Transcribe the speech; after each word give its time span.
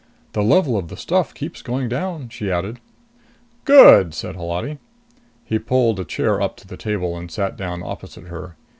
"The 0.33 0.41
level 0.41 0.77
of 0.77 0.87
the 0.87 0.97
stuff 0.97 1.31
keeps 1.31 1.61
going 1.61 1.87
down," 1.87 2.29
she 2.29 2.51
added. 2.51 2.79
"Good," 3.65 4.15
said 4.15 4.33
Holati. 4.35 4.79
He 5.45 5.59
pulled 5.59 5.99
a 5.99 6.05
chair 6.05 6.41
up 6.41 6.57
to 6.57 6.67
the 6.67 6.75
table 6.75 7.15
and 7.15 7.29
sat 7.29 7.55
down 7.55 7.83
opposite 7.83 8.23
her. 8.23 8.55